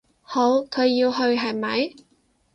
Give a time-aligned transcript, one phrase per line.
[0.23, 1.93] 好，佢要去，係咪？